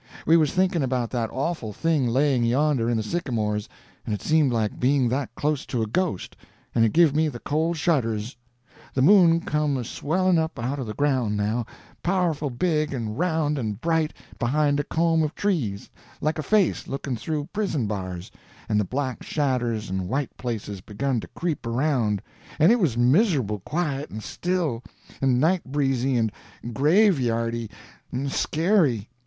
[0.25, 3.69] We was thinking of that awful thing laying yonder in the sycamores,
[4.03, 6.35] and it seemed like being that close to a ghost,
[6.73, 8.35] and it give me the cold shudders.
[8.95, 11.67] The moon come a swelling up out of the ground, now,
[12.01, 15.87] powerful big and round and bright, behind a comb of trees,
[16.19, 18.31] like a face looking through prison bars,
[18.67, 22.23] and the black shadders and white places begun to creep around,
[22.57, 24.81] and it was miserable quiet and still
[25.21, 26.31] and night breezy and
[26.73, 27.69] graveyardy
[28.11, 29.07] and scary.